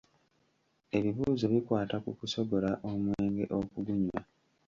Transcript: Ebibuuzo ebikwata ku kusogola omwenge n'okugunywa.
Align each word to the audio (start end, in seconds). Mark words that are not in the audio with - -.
Ebibuuzo 0.97 1.43
ebikwata 1.49 1.95
ku 2.03 2.09
kusogola 2.19 2.69
omwenge 2.89 3.43
n'okugunywa. 3.47 4.21